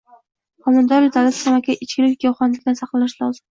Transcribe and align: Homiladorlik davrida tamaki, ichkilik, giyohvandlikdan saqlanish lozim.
Homiladorlik 0.67 1.13
davrida 1.17 1.35
tamaki, 1.49 1.77
ichkilik, 1.87 2.17
giyohvandlikdan 2.25 2.83
saqlanish 2.83 3.19
lozim. 3.25 3.45